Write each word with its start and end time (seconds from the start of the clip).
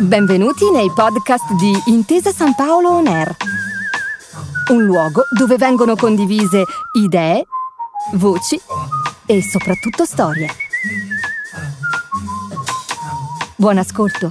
Benvenuti 0.00 0.70
nei 0.70 0.90
podcast 0.94 1.52
di 1.54 1.72
Intesa 1.86 2.30
San 2.30 2.54
Paolo 2.54 2.90
On 2.90 3.06
Air, 3.06 3.34
un 4.70 4.84
luogo 4.84 5.22
dove 5.36 5.56
vengono 5.56 5.96
condivise 5.96 6.64
idee, 6.92 7.46
voci 8.14 8.60
e 9.26 9.42
soprattutto 9.42 10.04
storie. 10.04 10.48
Buon 13.56 13.78
ascolto. 13.78 14.30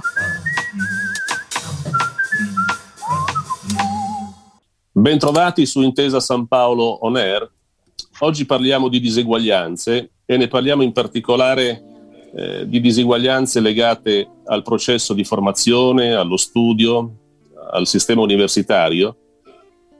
Bentrovati 4.92 5.66
su 5.66 5.82
Intesa 5.82 6.20
San 6.20 6.46
Paolo 6.46 7.04
On 7.04 7.16
Air. 7.16 7.50
Oggi 8.20 8.46
parliamo 8.46 8.88
di 8.88 9.00
diseguaglianze 9.00 10.10
e 10.24 10.36
ne 10.36 10.46
parliamo 10.46 10.82
in 10.82 10.92
particolare 10.92 11.93
eh, 12.36 12.68
di 12.68 12.80
diseguaglianze 12.80 13.60
legate 13.60 14.28
al 14.46 14.62
processo 14.62 15.14
di 15.14 15.24
formazione, 15.24 16.14
allo 16.14 16.36
studio, 16.36 17.12
al 17.72 17.86
sistema 17.86 18.22
universitario, 18.22 19.16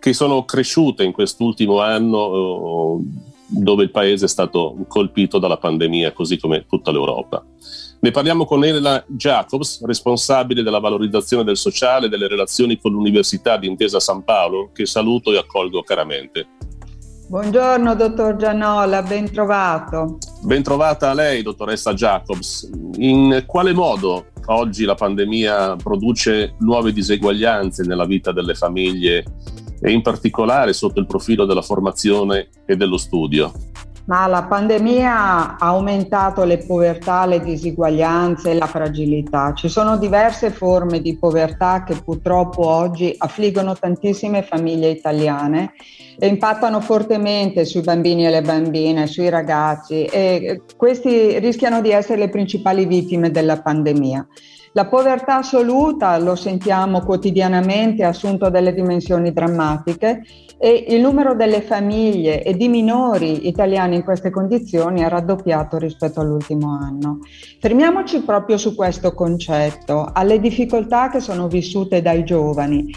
che 0.00 0.12
sono 0.12 0.44
cresciute 0.44 1.04
in 1.04 1.12
quest'ultimo 1.12 1.80
anno 1.80 2.98
eh, 2.98 3.32
dove 3.46 3.84
il 3.84 3.90
paese 3.90 4.24
è 4.24 4.28
stato 4.28 4.76
colpito 4.88 5.38
dalla 5.38 5.58
pandemia, 5.58 6.12
così 6.12 6.38
come 6.38 6.66
tutta 6.68 6.90
l'Europa. 6.90 7.44
Ne 8.00 8.10
parliamo 8.10 8.44
con 8.44 8.64
Elena 8.64 9.02
Jacobs, 9.06 9.82
responsabile 9.84 10.62
della 10.62 10.80
valorizzazione 10.80 11.44
del 11.44 11.56
sociale 11.56 12.06
e 12.06 12.08
delle 12.08 12.28
relazioni 12.28 12.78
con 12.78 12.92
l'Università 12.92 13.56
di 13.56 13.66
Intesa 13.66 14.00
San 14.00 14.24
Paolo, 14.24 14.70
che 14.74 14.86
saluto 14.86 15.32
e 15.32 15.38
accolgo 15.38 15.82
caramente. 15.82 16.48
Buongiorno 17.28 17.94
dottor 17.94 18.36
Gianola, 18.36 19.02
ben 19.02 19.32
trovato. 19.32 20.18
Ben 20.44 20.62
trovata 20.62 21.08
a 21.08 21.14
lei, 21.14 21.42
dottoressa 21.42 21.94
Jacobs. 21.94 22.68
In 22.98 23.44
quale 23.46 23.72
modo 23.72 24.26
oggi 24.46 24.84
la 24.84 24.94
pandemia 24.94 25.76
produce 25.76 26.56
nuove 26.58 26.92
diseguaglianze 26.92 27.82
nella 27.84 28.04
vita 28.04 28.30
delle 28.30 28.54
famiglie 28.54 29.24
e 29.80 29.90
in 29.90 30.02
particolare 30.02 30.74
sotto 30.74 31.00
il 31.00 31.06
profilo 31.06 31.46
della 31.46 31.62
formazione 31.62 32.50
e 32.66 32.76
dello 32.76 32.98
studio? 32.98 33.52
Ma 34.06 34.26
la 34.26 34.42
pandemia 34.42 35.56
ha 35.56 35.66
aumentato 35.66 36.44
le 36.44 36.58
povertà, 36.58 37.24
le 37.24 37.40
disuguaglianze 37.40 38.50
e 38.50 38.54
la 38.54 38.66
fragilità. 38.66 39.54
Ci 39.54 39.68
sono 39.70 39.96
diverse 39.96 40.50
forme 40.50 41.00
di 41.00 41.16
povertà 41.16 41.84
che 41.84 41.94
purtroppo 42.04 42.66
oggi 42.66 43.14
affliggono 43.16 43.74
tantissime 43.74 44.42
famiglie 44.42 44.90
italiane 44.90 45.72
e 46.18 46.26
impattano 46.26 46.82
fortemente 46.82 47.64
sui 47.64 47.80
bambini 47.80 48.26
e 48.26 48.30
le 48.30 48.42
bambine, 48.42 49.06
sui 49.06 49.30
ragazzi 49.30 50.04
e 50.04 50.60
questi 50.76 51.38
rischiano 51.38 51.80
di 51.80 51.90
essere 51.90 52.18
le 52.18 52.28
principali 52.28 52.84
vittime 52.84 53.30
della 53.30 53.62
pandemia. 53.62 54.26
La 54.76 54.86
povertà 54.86 55.36
assoluta, 55.36 56.18
lo 56.18 56.34
sentiamo 56.34 57.00
quotidianamente, 57.04 58.02
ha 58.02 58.08
assunto 58.08 58.50
delle 58.50 58.74
dimensioni 58.74 59.32
drammatiche 59.32 60.24
e 60.58 60.86
il 60.88 61.00
numero 61.00 61.36
delle 61.36 61.62
famiglie 61.62 62.42
e 62.42 62.56
di 62.56 62.66
minori 62.66 63.46
italiani 63.46 63.94
in 63.94 64.02
queste 64.02 64.30
condizioni 64.30 65.02
è 65.02 65.08
raddoppiato 65.08 65.78
rispetto 65.78 66.20
all'ultimo 66.20 66.76
anno. 66.76 67.20
Fermiamoci 67.60 68.22
proprio 68.22 68.56
su 68.58 68.74
questo 68.74 69.14
concetto, 69.14 70.10
alle 70.12 70.40
difficoltà 70.40 71.08
che 71.08 71.20
sono 71.20 71.46
vissute 71.46 72.02
dai 72.02 72.24
giovani 72.24 72.92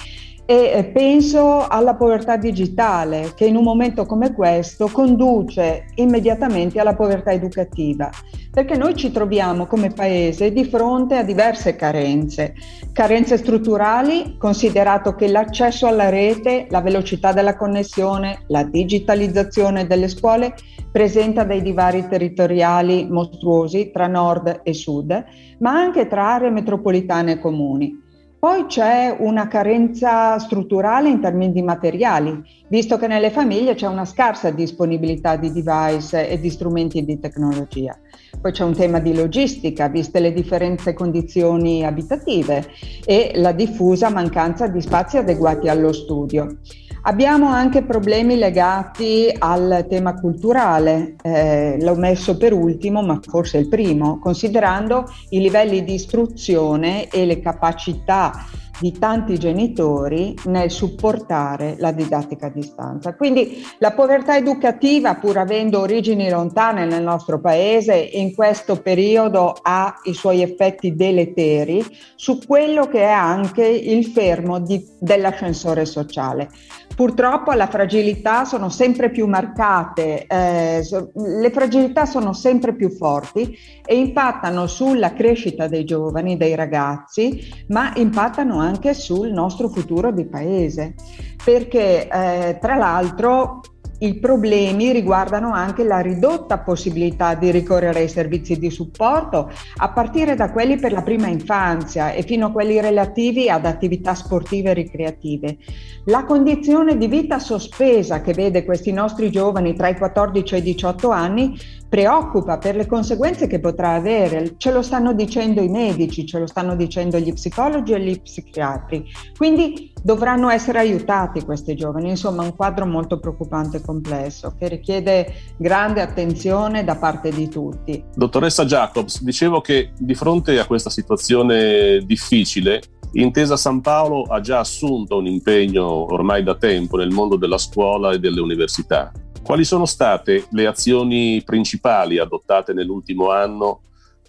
e 0.50 0.72
eh, 0.74 0.84
penso 0.86 1.68
alla 1.68 1.96
povertà 1.96 2.38
digitale 2.38 3.34
che 3.36 3.46
in 3.46 3.58
un 3.58 3.64
momento 3.64 4.06
come 4.06 4.34
questo 4.34 4.88
conduce 4.88 5.88
immediatamente 5.96 6.80
alla 6.80 6.96
povertà 6.96 7.34
educativa, 7.34 8.10
perché 8.50 8.78
noi 8.78 8.96
ci 8.96 9.12
troviamo 9.12 9.66
come 9.66 9.90
paese 9.90 10.54
di 10.54 10.64
fronte 10.64 11.18
a 11.18 11.24
diverse 11.24 11.76
carenze, 11.76 12.54
carenze 12.94 13.36
strutturali, 13.36 14.38
considerato 14.38 15.16
che 15.16 15.28
l'accesso 15.28 15.86
alla 15.86 16.08
rete, 16.08 16.68
la 16.70 16.80
velocità 16.80 17.34
della 17.34 17.58
connessione, 17.58 18.44
la 18.48 18.64
digitalizzazione 18.64 19.86
delle 19.86 20.08
scuole 20.08 20.56
presenta 20.90 21.44
dei 21.44 21.62
divari 21.62 22.08
territoriali 22.08 23.06
mostruosi 23.10 23.92
tra 23.92 24.08
nord 24.08 24.62
e 24.64 24.74
sud, 24.74 25.26
ma 25.60 25.72
anche 25.72 26.08
tra 26.08 26.36
aree 26.36 26.52
metropolitane 26.52 27.34
e 27.34 27.40
comuni. 27.40 28.06
Poi 28.40 28.68
c'è 28.68 29.16
una 29.18 29.48
carenza 29.48 30.38
strutturale 30.38 31.10
in 31.10 31.20
termini 31.20 31.52
di 31.52 31.64
materiali, 31.64 32.40
visto 32.68 33.00
che 33.00 33.08
nelle 33.08 33.32
famiglie 33.32 33.74
c'è 33.74 33.88
una 33.88 34.06
scarsa 34.06 34.52
disponibilità 34.52 35.36
di 35.38 35.52
device 35.52 36.30
e 36.30 36.40
di 36.40 36.52
strumenti 36.52 37.04
di 37.04 37.20
tecnologia. 37.20 37.98
Poi 38.40 38.52
c'è 38.52 38.64
un 38.64 38.76
tema 38.76 39.00
di 39.00 39.16
logistica, 39.16 39.88
viste 39.88 40.20
le 40.20 40.34
differenti 40.34 40.94
condizioni 40.94 41.84
abitative 41.84 42.68
e 43.04 43.32
la 43.36 43.54
diffusa 43.54 44.10
mancanza 44.10 44.68
di 44.68 44.82
spazi 44.82 45.18
adeguati 45.18 45.68
allo 45.68 45.92
studio. 45.92 46.58
Abbiamo 47.08 47.48
anche 47.48 47.84
problemi 47.84 48.36
legati 48.36 49.34
al 49.40 49.86
tema 49.88 50.20
culturale, 50.20 51.16
eh, 51.24 51.78
l'ho 51.80 51.96
messo 51.96 52.36
per 52.36 52.52
ultimo, 52.52 53.02
ma 53.02 53.18
forse 53.24 53.60
il 53.60 53.70
primo, 53.70 54.20
considerando 54.20 55.10
i 55.30 55.40
livelli 55.40 55.86
di 55.86 55.94
istruzione 55.94 57.08
e 57.08 57.26
le 57.26 57.40
capacità 57.40 58.34
di 58.80 58.98
tanti 58.98 59.38
genitori 59.38 60.36
nel 60.46 60.70
supportare 60.72 61.76
la 61.80 61.92
didattica 61.92 62.48
a 62.48 62.52
distanza. 62.52 63.16
Quindi 63.16 63.66
la 63.80 63.92
povertà 63.92 64.38
educativa, 64.38 65.16
pur 65.16 65.38
avendo 65.38 65.80
origini 65.80 66.30
lontane 66.30 66.86
nel 66.86 67.04
nostro 67.04 67.40
paese, 67.40 67.96
in 67.96 68.34
questo 68.34 68.82
periodo 68.82 69.56
ha 69.62 69.96
i 70.04 70.14
suoi 70.14 70.42
effetti 70.42 70.96
deleteri 70.96 71.84
su 72.16 72.40
quello 72.46 72.88
che 72.88 73.02
è 73.02 73.12
anche 73.12 73.66
il 73.66 74.06
fermo 74.06 74.60
di, 74.60 74.86
dell'ascensore 75.00 75.86
sociale. 75.86 76.50
Purtroppo 76.98 77.52
la 77.52 77.68
fragilità 77.68 78.44
sono 78.44 78.70
sempre 78.70 79.12
più 79.12 79.28
marcate, 79.28 80.26
eh, 80.26 80.82
le 81.14 81.52
fragilità 81.52 82.08
sono 82.08 82.34
sempre 82.34 82.74
più 82.74 82.90
forti 82.90 83.56
e 83.86 83.96
impattano 83.96 84.66
sulla 84.66 85.14
crescita 85.14 85.68
dei 85.68 85.84
giovani, 85.84 86.38
dei 86.38 86.56
ragazzi, 86.56 87.40
ma 87.68 87.94
impattano 87.98 88.60
anche 88.60 88.67
sul 88.94 89.32
nostro 89.32 89.70
futuro 89.70 90.12
di 90.12 90.26
paese. 90.26 90.96
Perché 91.44 92.08
eh, 92.08 92.58
tra 92.60 92.76
l'altro 92.76 93.62
i 94.00 94.20
problemi 94.20 94.92
riguardano 94.92 95.52
anche 95.54 95.84
la 95.84 96.00
ridotta 96.00 96.60
possibilità 96.60 97.34
di 97.34 97.50
ricorrere 97.50 98.00
ai 98.00 98.10
servizi 98.10 98.60
di 98.60 98.70
supporto, 98.70 99.52
a 99.78 99.90
partire 99.90 100.36
da 100.36 100.52
quelli 100.52 100.78
per 100.78 100.92
la 100.92 101.02
prima 101.02 101.28
infanzia 101.28 102.12
e 102.12 102.22
fino 102.22 102.48
a 102.48 102.52
quelli 102.52 102.80
relativi 102.80 103.50
ad 103.50 103.66
attività 103.66 104.14
sportive 104.14 104.72
e 104.72 104.74
ricreative. 104.74 105.58
La 106.06 106.26
condizione 106.26 106.96
di 106.98 107.08
vita 107.08 107.40
sospesa 107.40 108.22
che 108.22 108.34
vede 108.34 108.66
questi 108.66 108.92
nostri 108.92 109.32
giovani 109.32 109.74
tra 109.74 109.88
i 109.88 109.98
14 109.98 110.56
e 110.56 110.58
i 110.60 110.62
18 110.62 111.10
anni 111.10 111.58
preoccupa 111.90 112.58
per 112.58 112.76
le 112.76 112.86
conseguenze 112.86 113.48
che 113.48 113.60
potrà 113.60 113.94
avere. 113.94 114.56
Ce 114.58 114.72
lo 114.72 114.82
stanno 114.82 115.14
dicendo 115.14 115.62
i 115.62 115.70
medici, 115.70 116.26
ce 116.26 116.40
lo 116.40 116.48
stanno 116.48 116.76
dicendo 116.76 117.18
gli 117.20 117.34
psicologi 117.34 117.94
e 117.94 118.02
gli 118.02 118.20
psichiatri. 118.20 119.06
Quindi 119.36 119.94
dovranno 120.04 120.50
essere 120.50 120.80
aiutati 120.80 121.44
questi 121.44 121.76
giovani. 121.76 122.10
Insomma, 122.10 122.44
un 122.44 122.56
quadro 122.56 122.86
molto 122.86 123.20
preoccupante 123.20 123.78
e 123.78 123.82
complesso 123.82 124.54
che 124.58 124.68
richiede 124.68 125.34
grande 125.58 126.02
attenzione 126.02 126.84
da 126.84 126.96
parte 126.96 127.30
di 127.30 127.50
tutti. 127.50 128.04
Dottoressa 128.14 128.66
Jacobs, 128.66 129.22
dicevo 129.22 129.62
che 129.62 129.92
di 129.98 130.16
fronte 130.16 130.60
a 130.60 130.66
questa 130.66 130.90
situazione 130.90 132.00
difficile, 132.06 132.82
Intesa 133.14 133.56
San 133.56 133.82
Paolo 133.82 134.24
ha 134.24 134.42
già 134.42 134.60
assunto 134.60 135.18
un 135.18 135.28
impegno 135.28 136.12
ormai 136.14 136.44
da 136.44 136.56
tempo 136.56 136.98
nel 136.98 137.10
mondo 137.10 137.38
della 137.38 137.58
scuola 137.58 138.12
e 138.12 138.20
delle 138.20 138.42
università. 138.42 139.12
Quali 139.48 139.64
sono 139.64 139.86
state 139.86 140.48
le 140.50 140.68
azioni 140.68 141.42
principali 141.42 142.18
adottate 142.18 142.74
nell'ultimo 142.74 143.32
anno 143.32 143.80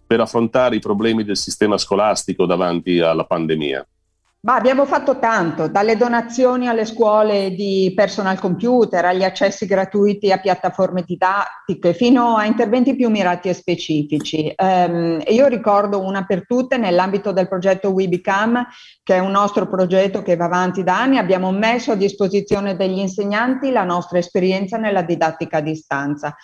per 0.07 0.21
affrontare 0.21 0.77
i 0.77 0.79
problemi 0.79 1.25
del 1.25 1.37
sistema 1.37 1.77
scolastico 1.77 2.47
davanti 2.47 3.01
alla 3.01 3.25
pandemia? 3.25 3.85
Ma 4.49 4.55
abbiamo 4.55 4.87
fatto 4.87 5.19
tanto, 5.19 5.69
dalle 5.69 5.99
donazioni 5.99 6.69
alle 6.69 6.87
scuole 6.87 7.51
di 7.51 7.93
personal 7.95 8.39
computer, 8.39 9.05
agli 9.05 9.23
accessi 9.23 9.67
gratuiti 9.67 10.33
a 10.33 10.39
piattaforme 10.39 11.03
didattiche, 11.03 11.93
fino 11.93 12.35
a 12.35 12.47
interventi 12.47 12.97
più 12.97 13.11
mirati 13.11 13.51
e 13.51 13.53
specifici. 13.53 14.51
Um, 14.57 15.21
io 15.27 15.49
ricordo 15.49 16.01
una 16.01 16.25
per 16.25 16.47
tutte 16.47 16.79
nell'ambito 16.79 17.31
del 17.33 17.47
progetto 17.47 17.91
We 17.91 18.09
Become, 18.09 18.69
che 19.03 19.17
è 19.17 19.19
un 19.19 19.33
nostro 19.33 19.69
progetto 19.69 20.23
che 20.23 20.37
va 20.37 20.47
avanti 20.47 20.83
da 20.83 20.99
anni, 20.99 21.19
abbiamo 21.19 21.51
messo 21.51 21.93
a 21.93 21.97
disposizione 21.97 22.75
degli 22.75 23.01
insegnanti 23.01 23.71
la 23.71 23.85
nostra 23.85 24.17
esperienza 24.17 24.79
nella 24.79 25.03
didattica 25.03 25.59
a 25.59 25.61
distanza 25.61 26.35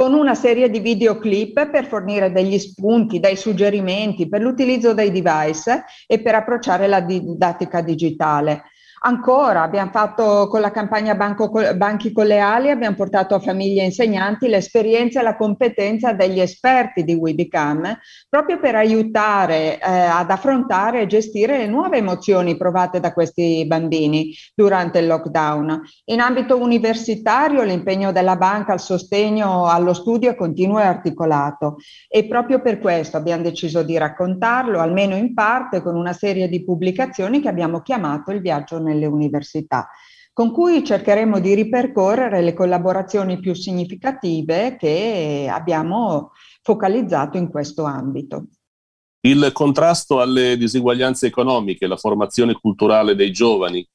con 0.00 0.14
una 0.14 0.34
serie 0.34 0.70
di 0.70 0.78
videoclip 0.78 1.68
per 1.68 1.84
fornire 1.84 2.32
degli 2.32 2.58
spunti, 2.58 3.20
dei 3.20 3.36
suggerimenti 3.36 4.30
per 4.30 4.40
l'utilizzo 4.40 4.94
dei 4.94 5.10
device 5.10 5.84
e 6.06 6.22
per 6.22 6.34
approcciare 6.34 6.86
la 6.86 7.02
didattica 7.02 7.82
digitale. 7.82 8.62
Ancora, 9.02 9.62
abbiamo 9.62 9.90
fatto 9.90 10.46
con 10.48 10.60
la 10.60 10.70
campagna 10.70 11.14
Banco, 11.14 11.50
Banchi 11.74 12.12
con 12.12 12.26
le 12.26 12.38
Ali, 12.38 12.68
abbiamo 12.68 12.96
portato 12.96 13.34
a 13.34 13.40
famiglie 13.40 13.80
e 13.80 13.86
insegnanti 13.86 14.46
l'esperienza 14.46 15.20
e 15.20 15.22
la 15.22 15.36
competenza 15.36 16.12
degli 16.12 16.38
esperti 16.38 17.02
di 17.02 17.14
WeBecome, 17.14 17.98
proprio 18.28 18.60
per 18.60 18.74
aiutare 18.74 19.78
eh, 19.78 19.90
ad 19.90 20.30
affrontare 20.30 21.00
e 21.00 21.06
gestire 21.06 21.56
le 21.56 21.66
nuove 21.66 21.96
emozioni 21.96 22.58
provate 22.58 23.00
da 23.00 23.14
questi 23.14 23.64
bambini 23.66 24.34
durante 24.54 24.98
il 24.98 25.06
lockdown. 25.06 25.80
In 26.10 26.20
ambito 26.20 26.58
universitario 26.60 27.62
l'impegno 27.62 28.12
della 28.12 28.36
banca 28.36 28.72
al 28.72 28.80
sostegno 28.80 29.64
allo 29.64 29.94
studio 29.94 30.30
è 30.30 30.36
continuo 30.36 30.78
e 30.78 30.84
articolato 30.84 31.76
e 32.06 32.26
proprio 32.26 32.60
per 32.60 32.78
questo 32.78 33.16
abbiamo 33.16 33.44
deciso 33.44 33.82
di 33.82 33.96
raccontarlo, 33.96 34.78
almeno 34.78 35.16
in 35.16 35.32
parte, 35.32 35.80
con 35.80 35.96
una 35.96 36.12
serie 36.12 36.50
di 36.50 36.62
pubblicazioni 36.62 37.40
che 37.40 37.48
abbiamo 37.48 37.80
chiamato 37.80 38.30
Il 38.30 38.42
viaggio 38.42 38.78
nel 38.78 38.89
nelle 38.90 39.06
università, 39.06 39.88
con 40.32 40.52
cui 40.52 40.84
cercheremo 40.84 41.38
di 41.38 41.54
ripercorrere 41.54 42.42
le 42.42 42.54
collaborazioni 42.54 43.38
più 43.38 43.54
significative 43.54 44.76
che 44.76 45.48
abbiamo 45.50 46.32
focalizzato 46.62 47.36
in 47.36 47.48
questo 47.50 47.84
ambito. 47.84 48.46
Il 49.22 49.50
contrasto 49.52 50.20
alle 50.20 50.56
diseguaglianze 50.56 51.26
economiche, 51.26 51.86
la 51.86 51.96
formazione 51.96 52.54
culturale 52.54 53.14
dei 53.14 53.30
giovani, 53.32 53.86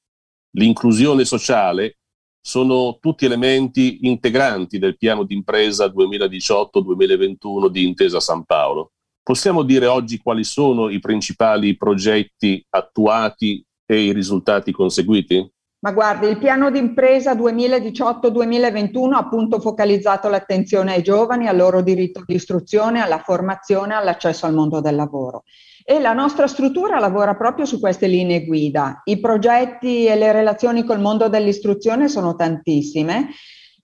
l'inclusione 0.52 1.26
sociale 1.26 1.98
sono 2.40 3.00
tutti 3.02 3.26
elementi 3.26 4.06
integranti 4.08 4.78
del 4.78 4.98
piano 4.98 5.24
d'impresa 5.24 5.88
2018-2021 5.88 7.70
di 7.70 7.88
Intesa 7.88 8.20
San 8.20 8.44
Paolo. 8.44 8.92
Possiamo 9.24 9.64
dire 9.64 9.88
oggi 9.88 10.20
quali 10.20 10.44
sono 10.44 10.90
i 10.90 11.00
principali 11.00 11.76
progetti 11.76 12.64
attuati 12.70 13.66
e 13.86 14.02
i 14.02 14.14
risultati 14.14 14.72
conseguiti? 14.72 15.52
Ma 15.80 15.92
guardi, 15.92 16.28
il 16.28 16.40
piano 16.40 16.72
d'impresa 16.72 17.36
2018-2021 17.36 19.14
ha 19.14 19.18
appunto 19.20 19.60
focalizzato 19.60 20.30
l'attenzione 20.30 20.94
ai 20.94 21.04
giovani, 21.04 21.48
al 21.48 21.56
loro 21.56 21.82
diritto 21.82 22.24
di 22.26 22.34
istruzione, 22.34 23.02
alla 23.02 23.20
formazione, 23.20 23.94
all'accesso 23.94 24.48
al 24.48 24.56
mondo 24.56 24.82
del 24.82 24.96
lavoro. 24.96 25.44
E 25.84 26.00
la 26.00 26.14
nostra 26.14 26.48
struttura 26.48 26.98
lavora 26.98 27.36
proprio 27.36 27.66
su 27.66 27.80
queste 27.80 28.08
linee 28.08 28.46
guida. 28.46 29.02
I 29.04 29.20
progetti 29.20 30.06
e 30.06 30.16
le 30.16 30.32
relazioni 30.32 30.84
col 30.84 31.00
mondo 31.00 31.30
dell'istruzione 31.30 32.08
sono 32.08 32.36
tantissime 32.36 33.30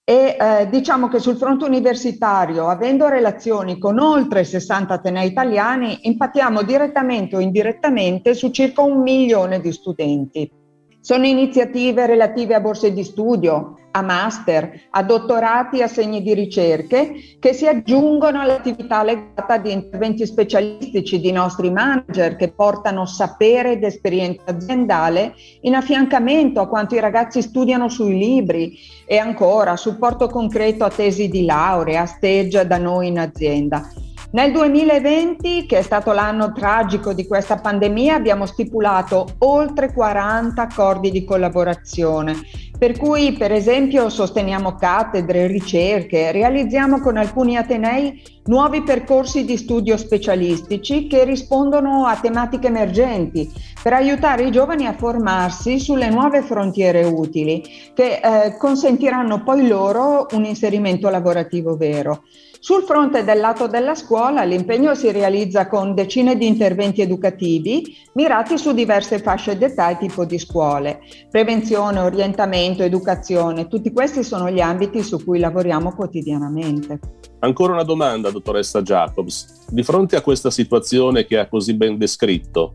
e 0.04 0.36
eh, 0.38 0.68
diciamo 0.68 1.08
che 1.08 1.20
sul 1.20 1.36
fronte 1.36 1.64
universitario, 1.64 2.68
avendo 2.68 3.08
relazioni 3.08 3.78
con 3.78 3.98
oltre 4.00 4.42
60 4.42 4.94
atenei 4.94 5.28
italiani, 5.28 5.98
impattiamo 6.02 6.62
direttamente 6.62 7.36
o 7.36 7.40
indirettamente 7.40 8.34
su 8.34 8.50
circa 8.50 8.82
un 8.82 9.00
milione 9.00 9.60
di 9.60 9.72
studenti. 9.72 10.61
Sono 11.02 11.26
iniziative 11.26 12.06
relative 12.06 12.54
a 12.54 12.60
borse 12.60 12.92
di 12.92 13.02
studio, 13.02 13.76
a 13.90 14.02
master, 14.02 14.82
a 14.90 15.02
dottorati 15.02 15.80
e 15.80 15.82
assegni 15.82 16.22
di 16.22 16.32
ricerche 16.32 17.36
che 17.40 17.52
si 17.52 17.66
aggiungono 17.66 18.40
all'attività 18.40 19.02
legata 19.02 19.58
di 19.58 19.72
interventi 19.72 20.24
specialistici 20.24 21.18
di 21.18 21.32
nostri 21.32 21.72
manager 21.72 22.36
che 22.36 22.52
portano 22.52 23.04
sapere 23.04 23.72
ed 23.72 23.82
esperienza 23.82 24.44
aziendale 24.44 25.34
in 25.62 25.74
affiancamento 25.74 26.60
a 26.60 26.68
quanto 26.68 26.94
i 26.94 27.00
ragazzi 27.00 27.42
studiano 27.42 27.88
sui 27.88 28.16
libri 28.16 28.78
e 29.04 29.18
ancora 29.18 29.76
supporto 29.76 30.28
concreto 30.28 30.84
a 30.84 30.90
tesi 30.90 31.28
di 31.28 31.44
laurea, 31.44 32.06
stage 32.06 32.64
da 32.64 32.78
noi 32.78 33.08
in 33.08 33.18
azienda. 33.18 33.90
Nel 34.32 34.50
2020, 34.50 35.66
che 35.66 35.76
è 35.76 35.82
stato 35.82 36.12
l'anno 36.12 36.52
tragico 36.52 37.12
di 37.12 37.26
questa 37.26 37.58
pandemia, 37.58 38.14
abbiamo 38.14 38.46
stipulato 38.46 39.34
oltre 39.40 39.92
40 39.92 40.62
accordi 40.62 41.10
di 41.10 41.22
collaborazione, 41.22 42.36
per 42.82 42.98
cui 42.98 43.34
per 43.34 43.52
esempio 43.52 44.08
sosteniamo 44.08 44.74
cattedre, 44.74 45.46
ricerche, 45.46 46.32
realizziamo 46.32 46.98
con 46.98 47.16
alcuni 47.16 47.56
atenei 47.56 48.20
nuovi 48.46 48.82
percorsi 48.82 49.44
di 49.44 49.56
studio 49.56 49.96
specialistici 49.96 51.06
che 51.06 51.22
rispondono 51.22 52.06
a 52.06 52.18
tematiche 52.20 52.66
emergenti 52.66 53.48
per 53.80 53.92
aiutare 53.92 54.46
i 54.46 54.50
giovani 54.50 54.88
a 54.88 54.94
formarsi 54.94 55.78
sulle 55.78 56.10
nuove 56.10 56.42
frontiere 56.42 57.04
utili 57.04 57.62
che 57.94 58.18
eh, 58.20 58.56
consentiranno 58.56 59.44
poi 59.44 59.68
loro 59.68 60.26
un 60.32 60.44
inserimento 60.44 61.08
lavorativo 61.08 61.76
vero. 61.76 62.24
Sul 62.64 62.84
fronte 62.84 63.24
del 63.24 63.40
lato 63.40 63.66
della 63.66 63.96
scuola 63.96 64.44
l'impegno 64.44 64.94
si 64.94 65.10
realizza 65.10 65.66
con 65.66 65.96
decine 65.96 66.36
di 66.36 66.46
interventi 66.46 67.00
educativi 67.00 67.96
mirati 68.12 68.56
su 68.56 68.72
diverse 68.72 69.18
fasce 69.18 69.58
d'età 69.58 69.88
e 69.88 69.98
tipo 69.98 70.24
di 70.24 70.38
scuole. 70.38 71.00
Prevenzione, 71.28 71.98
orientamento, 71.98 72.71
educazione, 72.80 73.68
tutti 73.68 73.92
questi 73.92 74.24
sono 74.24 74.50
gli 74.50 74.60
ambiti 74.60 75.02
su 75.02 75.22
cui 75.22 75.38
lavoriamo 75.38 75.94
quotidianamente. 75.94 76.98
Ancora 77.40 77.72
una 77.72 77.82
domanda, 77.82 78.30
dottoressa 78.30 78.82
Jacobs. 78.82 79.66
Di 79.68 79.82
fronte 79.82 80.16
a 80.16 80.22
questa 80.22 80.50
situazione 80.50 81.26
che 81.26 81.38
ha 81.38 81.48
così 81.48 81.74
ben 81.74 81.98
descritto, 81.98 82.72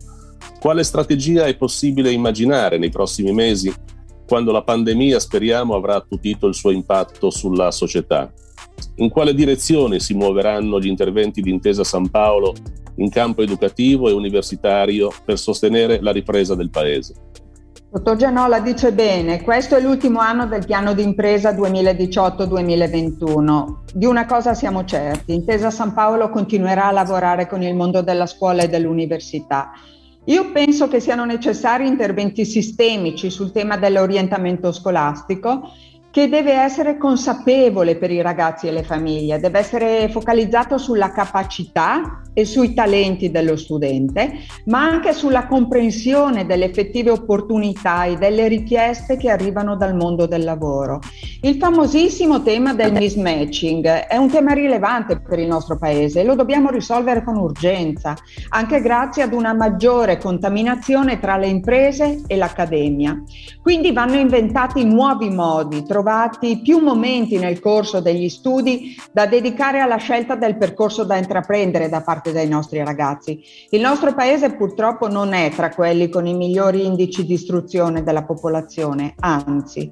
quale 0.60 0.82
strategia 0.82 1.46
è 1.46 1.56
possibile 1.56 2.12
immaginare 2.12 2.78
nei 2.78 2.90
prossimi 2.90 3.32
mesi, 3.32 3.72
quando 4.26 4.52
la 4.52 4.62
pandemia, 4.62 5.18
speriamo, 5.18 5.74
avrà 5.74 5.96
attutito 5.96 6.46
il 6.46 6.54
suo 6.54 6.70
impatto 6.70 7.30
sulla 7.30 7.70
società? 7.70 8.30
In 8.96 9.08
quale 9.08 9.34
direzione 9.34 10.00
si 10.00 10.14
muoveranno 10.14 10.78
gli 10.78 10.86
interventi 10.86 11.40
di 11.40 11.50
Intesa 11.50 11.82
San 11.82 12.10
Paolo 12.10 12.54
in 12.96 13.08
campo 13.08 13.42
educativo 13.42 14.08
e 14.08 14.12
universitario 14.12 15.10
per 15.24 15.38
sostenere 15.38 16.00
la 16.02 16.12
ripresa 16.12 16.54
del 16.54 16.68
Paese? 16.68 17.14
Dottor 17.90 18.16
Gianola 18.16 18.60
dice 18.60 18.92
bene, 18.92 19.40
questo 19.40 19.74
è 19.74 19.80
l'ultimo 19.80 20.18
anno 20.18 20.46
del 20.46 20.66
piano 20.66 20.92
di 20.92 21.02
impresa 21.02 21.52
2018-2021. 21.52 23.76
Di 23.94 24.04
una 24.04 24.26
cosa 24.26 24.52
siamo 24.52 24.84
certi, 24.84 25.32
Intesa 25.32 25.70
San 25.70 25.94
Paolo 25.94 26.28
continuerà 26.28 26.88
a 26.88 26.92
lavorare 26.92 27.46
con 27.46 27.62
il 27.62 27.74
mondo 27.74 28.02
della 28.02 28.26
scuola 28.26 28.62
e 28.62 28.68
dell'università. 28.68 29.70
Io 30.24 30.52
penso 30.52 30.86
che 30.86 31.00
siano 31.00 31.24
necessari 31.24 31.86
interventi 31.86 32.44
sistemici 32.44 33.30
sul 33.30 33.52
tema 33.52 33.78
dell'orientamento 33.78 34.70
scolastico 34.70 35.72
che 36.10 36.28
deve 36.28 36.52
essere 36.52 36.98
consapevole 36.98 37.96
per 37.96 38.10
i 38.10 38.20
ragazzi 38.20 38.66
e 38.66 38.72
le 38.72 38.82
famiglie, 38.82 39.40
deve 39.40 39.60
essere 39.60 40.10
focalizzato 40.10 40.76
sulla 40.76 41.10
capacità 41.10 42.20
e 42.32 42.44
sui 42.44 42.74
talenti 42.74 43.30
dello 43.30 43.56
studente, 43.56 44.32
ma 44.66 44.82
anche 44.82 45.12
sulla 45.12 45.46
comprensione 45.46 46.46
delle 46.46 46.66
effettive 46.66 47.10
opportunità 47.10 48.04
e 48.04 48.16
delle 48.16 48.48
richieste 48.48 49.16
che 49.16 49.30
arrivano 49.30 49.76
dal 49.76 49.94
mondo 49.94 50.26
del 50.26 50.44
lavoro. 50.44 51.00
Il 51.42 51.56
famosissimo 51.56 52.42
tema 52.42 52.74
del 52.74 52.92
mismatching 52.92 53.86
è 53.86 54.16
un 54.16 54.28
tema 54.28 54.52
rilevante 54.52 55.20
per 55.20 55.38
il 55.38 55.46
nostro 55.46 55.78
paese 55.78 56.20
e 56.20 56.24
lo 56.24 56.34
dobbiamo 56.34 56.70
risolvere 56.70 57.22
con 57.22 57.36
urgenza, 57.36 58.16
anche 58.50 58.80
grazie 58.80 59.22
ad 59.22 59.32
una 59.32 59.52
maggiore 59.52 60.18
contaminazione 60.18 61.18
tra 61.18 61.36
le 61.36 61.46
imprese 61.46 62.22
e 62.26 62.36
l'accademia. 62.36 63.22
Quindi 63.62 63.92
vanno 63.92 64.14
inventati 64.14 64.84
nuovi 64.84 65.28
modi, 65.28 65.84
trovati 65.84 66.60
più 66.60 66.78
momenti 66.78 67.38
nel 67.38 67.60
corso 67.60 68.00
degli 68.00 68.28
studi 68.28 68.96
da 69.12 69.26
dedicare 69.26 69.80
alla 69.80 69.96
scelta 69.96 70.34
del 70.34 70.56
percorso 70.56 71.04
da 71.04 71.16
intraprendere 71.16 71.88
da 71.88 72.00
parte 72.00 72.27
dei 72.32 72.48
nostri 72.48 72.82
ragazzi. 72.82 73.42
Il 73.70 73.80
nostro 73.80 74.14
paese 74.14 74.52
purtroppo 74.52 75.08
non 75.08 75.32
è 75.32 75.50
tra 75.50 75.70
quelli 75.70 76.08
con 76.08 76.26
i 76.26 76.34
migliori 76.34 76.84
indici 76.84 77.24
di 77.24 77.34
istruzione 77.34 78.02
della 78.02 78.24
popolazione, 78.24 79.14
anzi. 79.18 79.90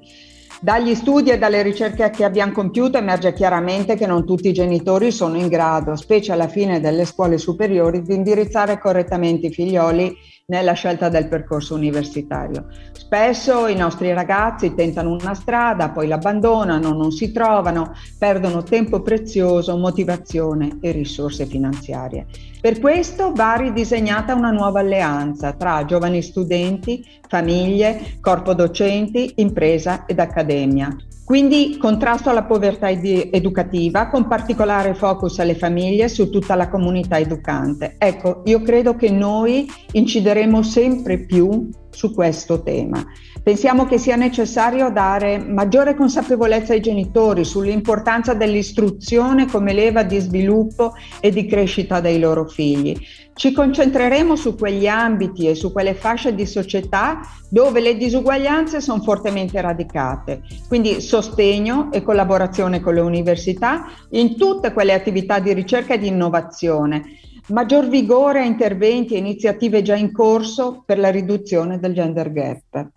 Dagli 0.59 0.95
studi 0.95 1.29
e 1.29 1.37
dalle 1.37 1.61
ricerche 1.61 2.09
che 2.09 2.23
abbiamo 2.23 2.51
compiuto 2.51 2.97
emerge 2.97 3.31
chiaramente 3.31 3.95
che 3.95 4.07
non 4.07 4.25
tutti 4.25 4.49
i 4.49 4.53
genitori 4.53 5.11
sono 5.11 5.37
in 5.37 5.49
grado, 5.49 5.95
specie 5.95 6.31
alla 6.31 6.47
fine 6.47 6.79
delle 6.79 7.05
scuole 7.05 7.37
superiori, 7.37 8.01
di 8.01 8.15
indirizzare 8.15 8.79
correttamente 8.79 9.47
i 9.47 9.51
figlioli 9.51 10.17
nella 10.47 10.73
scelta 10.73 11.09
del 11.09 11.27
percorso 11.27 11.75
universitario. 11.75 12.69
Spesso 12.91 13.67
i 13.67 13.75
nostri 13.75 14.11
ragazzi 14.13 14.73
tentano 14.73 15.11
una 15.11 15.35
strada, 15.35 15.89
poi 15.89 16.07
l'abbandonano, 16.07 16.91
non 16.91 17.11
si 17.11 17.31
trovano, 17.31 17.93
perdono 18.17 18.63
tempo 18.63 19.01
prezioso, 19.01 19.77
motivazione 19.77 20.79
e 20.81 20.91
risorse 20.91 21.45
finanziarie. 21.45 22.25
Per 22.59 22.79
questo 22.79 23.33
va 23.33 23.55
ridisegnata 23.55 24.33
una 24.33 24.51
nuova 24.51 24.79
alleanza 24.79 25.53
tra 25.53 25.85
giovani 25.85 26.23
studenti, 26.23 27.05
famiglie, 27.27 28.17
corpo 28.19 28.53
docenti, 28.55 29.31
impresa 29.35 30.05
ed 30.07 30.19
accademia. 30.19 30.95
Quindi 31.23 31.77
contrasto 31.77 32.29
alla 32.29 32.45
povertà 32.45 32.89
ed- 32.89 33.29
educativa 33.31 34.07
con 34.07 34.27
particolare 34.27 34.95
focus 34.95 35.39
alle 35.39 35.55
famiglie 35.55 36.05
e 36.05 36.09
su 36.09 36.29
tutta 36.29 36.55
la 36.55 36.69
comunità 36.69 37.19
educante. 37.19 37.95
Ecco, 37.97 38.41
io 38.45 38.61
credo 38.61 38.95
che 38.95 39.11
noi 39.11 39.69
incideremo 39.91 40.63
sempre 40.63 41.19
più 41.19 41.69
su 41.97 42.13
questo 42.13 42.61
tema. 42.61 43.03
Pensiamo 43.41 43.87
che 43.87 43.97
sia 43.97 44.15
necessario 44.15 44.91
dare 44.91 45.39
maggiore 45.39 45.95
consapevolezza 45.95 46.73
ai 46.73 46.79
genitori 46.79 47.43
sull'importanza 47.43 48.35
dell'istruzione 48.35 49.47
come 49.47 49.73
leva 49.73 50.03
di 50.03 50.19
sviluppo 50.19 50.93
e 51.19 51.31
di 51.31 51.47
crescita 51.47 51.99
dei 51.99 52.19
loro 52.19 52.45
figli. 52.45 52.95
Ci 53.33 53.51
concentreremo 53.51 54.35
su 54.35 54.55
quegli 54.55 54.85
ambiti 54.85 55.47
e 55.47 55.55
su 55.55 55.71
quelle 55.71 55.95
fasce 55.95 56.35
di 56.35 56.45
società 56.45 57.19
dove 57.49 57.79
le 57.79 57.97
disuguaglianze 57.97 58.79
sono 58.79 59.01
fortemente 59.01 59.59
radicate, 59.59 60.41
quindi 60.67 61.01
sostegno 61.01 61.91
e 61.91 62.03
collaborazione 62.03 62.79
con 62.79 62.93
le 62.93 63.01
università 63.01 63.85
in 64.11 64.37
tutte 64.37 64.71
quelle 64.71 64.93
attività 64.93 65.39
di 65.39 65.53
ricerca 65.53 65.95
e 65.95 65.97
di 65.97 66.07
innovazione 66.07 67.03
maggior 67.49 67.87
vigore 67.87 68.41
a 68.41 68.45
interventi 68.45 69.13
e 69.13 69.19
iniziative 69.19 69.81
già 69.81 69.95
in 69.95 70.11
corso 70.11 70.83
per 70.85 70.99
la 70.99 71.09
riduzione 71.09 71.79
del 71.79 71.93
gender 71.93 72.31
gap. 72.31 72.89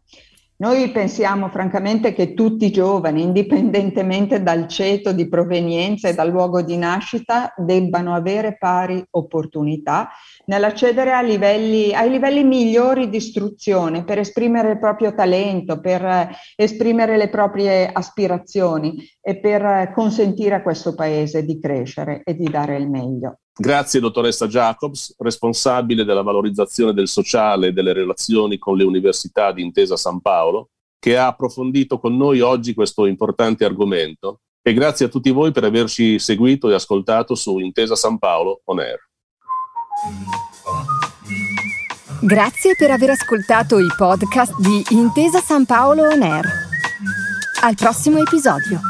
Noi 0.61 0.91
pensiamo 0.91 1.49
francamente 1.49 2.13
che 2.13 2.35
tutti 2.35 2.67
i 2.67 2.71
giovani, 2.71 3.23
indipendentemente 3.23 4.43
dal 4.43 4.69
ceto 4.69 5.13
di 5.13 5.27
provenienza 5.27 6.07
e 6.07 6.13
dal 6.13 6.29
luogo 6.29 6.61
di 6.61 6.77
nascita, 6.77 7.55
debbano 7.57 8.15
avere 8.15 8.59
pari 8.59 9.03
opportunità 9.13 10.11
nell'accedere 10.47 11.23
livelli, 11.25 11.95
ai 11.95 12.11
livelli 12.11 12.45
migliori 12.45 13.09
di 13.09 13.17
istruzione 13.17 14.05
per 14.05 14.19
esprimere 14.19 14.73
il 14.73 14.79
proprio 14.79 15.15
talento, 15.15 15.81
per 15.81 16.29
esprimere 16.57 17.17
le 17.17 17.31
proprie 17.31 17.91
aspirazioni 17.91 19.03
e 19.19 19.39
per 19.39 19.93
consentire 19.95 20.57
a 20.57 20.63
questo 20.63 20.95
Paese 20.95 21.43
di 21.43 21.59
crescere 21.59 22.21
e 22.23 22.35
di 22.35 22.51
dare 22.51 22.77
il 22.77 22.91
meglio. 22.91 23.39
Grazie 23.61 24.01
dottoressa 24.01 24.47
Jacobs, 24.47 25.15
responsabile 25.19 26.07
della 26.07 26.23
valorizzazione 26.23 26.95
del 26.95 27.09
sociale 27.09 27.67
e 27.67 27.73
delle 27.73 27.93
relazioni 27.93 28.57
con 28.57 28.75
le 28.75 28.85
università 28.85 29.53
di 29.53 29.61
Intesa 29.61 29.99
San 29.99 30.23
Paolo, 30.23 30.71
che 30.99 31.19
ha 31.19 31.27
approfondito 31.27 31.99
con 31.99 32.17
noi 32.17 32.41
oggi 32.41 32.73
questo 32.73 33.05
importante 33.05 33.67
argomento 33.67 34.41
e 34.63 34.73
grazie 34.73 35.05
a 35.05 35.09
tutti 35.11 35.31
voi 35.31 35.53
per 35.53 35.65
averci 35.65 36.19
seguito 36.19 36.71
e 36.71 36.75
ascoltato 36.75 37.35
su 37.35 37.59
Intesa 37.59 37.97
San 37.97 38.17
Paolo 38.17 38.63
On 38.65 38.79
Air. 38.79 38.99
Grazie 42.23 42.77
per 42.79 42.91
aver 42.93 43.11
ascoltato 43.11 43.79
i 43.79 43.89
podcast 43.95 44.59
di 44.59 44.83
Intesa 44.89 45.41
San 45.41 45.67
Paolo 45.67 46.05
On 46.05 46.23
Air. 46.23 46.47
Al 47.61 47.75
prossimo 47.75 48.21
episodio. 48.21 48.81